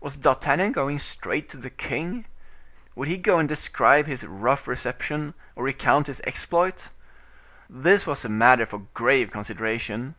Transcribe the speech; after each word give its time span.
Was 0.00 0.16
D'Artagnan 0.16 0.72
going 0.72 0.98
straight 0.98 1.48
to 1.50 1.56
the 1.56 1.70
king? 1.70 2.24
Would 2.96 3.06
he 3.06 3.16
go 3.16 3.38
and 3.38 3.48
describe 3.48 4.08
his 4.08 4.24
rough 4.24 4.66
reception, 4.66 5.32
or 5.54 5.62
recount 5.62 6.08
his 6.08 6.20
exploit? 6.22 6.88
This 7.70 8.04
was 8.04 8.24
a 8.24 8.28
matter 8.28 8.66
for 8.66 8.88
grave 8.94 9.30
consideration. 9.30 10.16